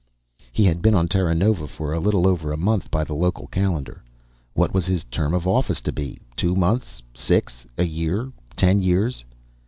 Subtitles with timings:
[0.51, 4.01] He had been on Terranova for a little over a month by the local calendar.
[4.55, 7.03] What was his term of office to be two months?
[7.13, 7.67] Six?
[7.77, 9.23] A year, ten years?